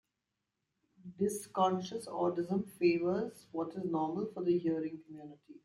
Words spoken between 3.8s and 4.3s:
normal